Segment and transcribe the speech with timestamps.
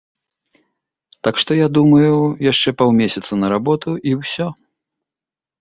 [1.27, 2.15] Так што я думаю,
[2.51, 4.47] яшчэ паўмесяцы на работу, і ўсё.